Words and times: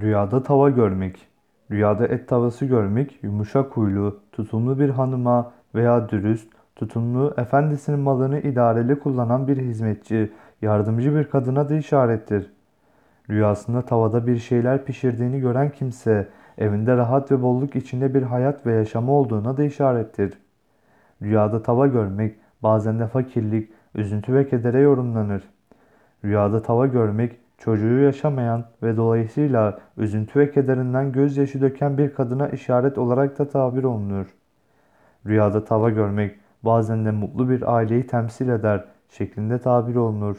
Rüyada 0.00 0.42
tava 0.42 0.70
görmek. 0.70 1.28
Rüyada 1.70 2.06
et 2.06 2.28
tavası 2.28 2.64
görmek, 2.64 3.18
yumuşak 3.22 3.76
huylu, 3.76 4.20
tutumlu 4.32 4.78
bir 4.78 4.88
hanıma 4.88 5.52
veya 5.74 6.08
dürüst, 6.08 6.52
tutumlu, 6.76 7.34
efendisinin 7.36 7.98
malını 7.98 8.40
idareli 8.40 8.98
kullanan 8.98 9.48
bir 9.48 9.56
hizmetçi, 9.56 10.32
yardımcı 10.62 11.16
bir 11.16 11.24
kadına 11.24 11.68
da 11.68 11.74
işarettir. 11.74 12.52
Rüyasında 13.30 13.82
tavada 13.82 14.26
bir 14.26 14.38
şeyler 14.38 14.84
pişirdiğini 14.84 15.40
gören 15.40 15.70
kimse, 15.70 16.28
evinde 16.58 16.96
rahat 16.96 17.32
ve 17.32 17.42
bolluk 17.42 17.76
içinde 17.76 18.14
bir 18.14 18.22
hayat 18.22 18.66
ve 18.66 18.72
yaşamı 18.72 19.12
olduğuna 19.12 19.56
da 19.56 19.64
işarettir. 19.64 20.38
Rüyada 21.22 21.62
tava 21.62 21.86
görmek, 21.86 22.36
bazen 22.62 22.98
de 22.98 23.06
fakirlik, 23.06 23.70
üzüntü 23.94 24.34
ve 24.34 24.48
kedere 24.48 24.80
yorumlanır. 24.80 25.42
Rüyada 26.24 26.62
tava 26.62 26.86
görmek, 26.86 27.43
çocuğu 27.64 27.98
yaşamayan 27.98 28.64
ve 28.82 28.96
dolayısıyla 28.96 29.78
üzüntü 29.96 30.40
ve 30.40 30.50
kederinden 30.50 31.12
gözyaşı 31.12 31.60
döken 31.60 31.98
bir 31.98 32.14
kadına 32.14 32.48
işaret 32.48 32.98
olarak 32.98 33.38
da 33.38 33.48
tabir 33.48 33.84
olunur. 33.84 34.26
Rüyada 35.26 35.64
tava 35.64 35.90
görmek, 35.90 36.40
bazen 36.62 37.04
de 37.04 37.10
mutlu 37.10 37.48
bir 37.48 37.74
aileyi 37.76 38.06
temsil 38.06 38.48
eder 38.48 38.84
şeklinde 39.08 39.58
tabir 39.58 39.94
olunur. 39.94 40.36